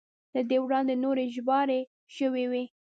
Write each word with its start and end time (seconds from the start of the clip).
له 0.33 0.41
دې 0.49 0.57
وړاندې 0.65 0.93
نورې 1.03 1.25
ژباړې 1.35 1.81
شوې 2.15 2.45
وې. 2.51 2.63